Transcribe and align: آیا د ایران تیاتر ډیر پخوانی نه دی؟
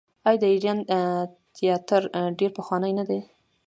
آیا 0.27 0.39
د 0.41 0.43
ایران 0.53 0.79
تیاتر 1.55 2.01
ډیر 2.39 2.51
پخوانی 2.57 2.91
نه 2.99 3.03
دی؟ 3.09 3.19